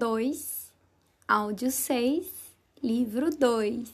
2, 0.00 0.72
áudio 1.28 1.70
6, 1.70 2.26
livro 2.82 3.28
2. 3.28 3.92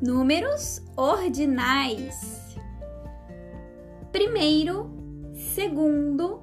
Números 0.00 0.80
ordinais: 0.96 2.56
primeiro, 4.12 4.88
segundo, 5.34 6.40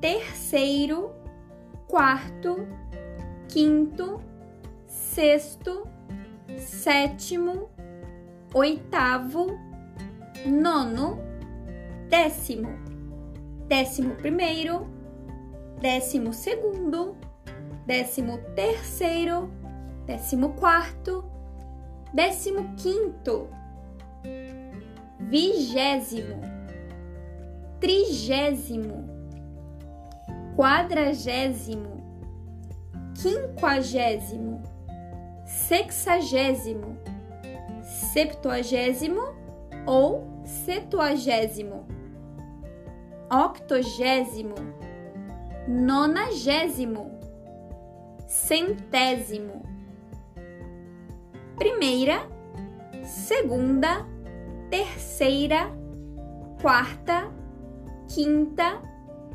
terceiro, 0.00 1.10
quarto, 1.88 2.68
quinto, 3.48 4.22
sexto, 4.86 5.88
sétimo, 6.56 7.68
oitavo, 8.54 9.71
nono, 10.46 11.18
décimo, 12.08 12.68
décimo 13.68 14.14
primeiro, 14.16 14.86
décimo 15.80 16.32
segundo, 16.32 17.16
décimo 17.86 18.38
terceiro, 18.54 19.50
décimo 20.06 20.50
quarto, 20.50 21.24
décimo 22.12 22.74
quinto, 22.76 23.48
vigésimo, 25.20 26.40
trigésimo, 27.80 29.04
quadragésimo, 30.56 32.02
quinquagésimo, 33.14 34.62
sexagésimo, 35.46 36.96
septuagésimo 37.82 39.22
ou 39.86 40.31
setuagésimo, 40.44 41.86
octogésimo, 43.30 44.54
nonagésimo, 45.68 47.18
centésimo. 48.26 49.62
Primeira, 51.56 52.26
segunda, 53.04 54.06
terceira, 54.70 55.70
quarta, 56.60 57.30
quinta, 58.08 58.80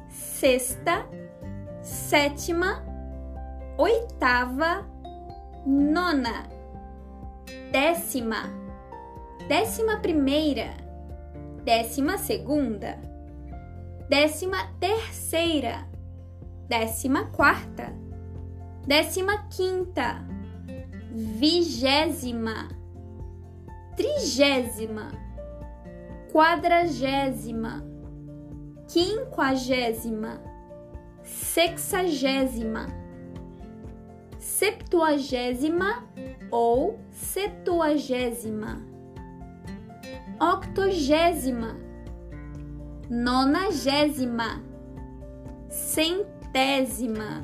sexta, 0.10 1.06
sétima, 1.82 2.84
oitava, 3.78 4.86
nona, 5.66 6.48
décima, 7.72 8.44
décima 9.48 9.98
primeira, 9.98 10.87
décima 11.68 12.18
segunda, 12.18 12.98
décima 14.08 14.56
terceira, 14.80 15.86
décima 16.70 17.26
quarta, 17.26 17.92
décima 18.88 19.50
quinta, 19.50 20.22
vigésima, 21.14 22.70
trigésima, 23.98 25.12
quadragésima, 26.32 27.84
quinquagésima, 28.88 30.40
sexagésima, 31.26 32.88
septuagésima 34.40 36.02
ou 36.50 36.94
setuagésima, 37.12 38.78
octogésima, 40.40 41.76
nonagésima, 43.10 44.62
centésima 45.70 47.44